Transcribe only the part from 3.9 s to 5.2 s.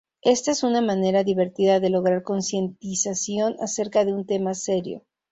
de un tema serio.